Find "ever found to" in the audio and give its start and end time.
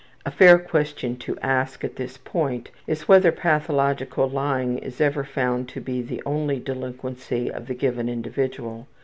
4.99-5.79